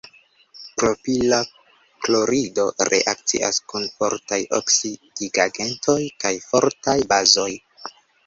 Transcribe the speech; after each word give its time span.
Propila 0.83 1.37
klorido 2.05 2.65
reakcias 2.89 3.59
kun 3.73 3.85
fortaj 3.99 4.41
oksidigagentoj 4.59 5.99
kaj 6.25 6.33
fortaj 6.49 6.99
bazoj. 7.15 7.49